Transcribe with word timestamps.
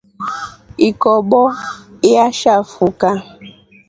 Ikobo 0.87 1.41
iashafuka. 2.09 3.09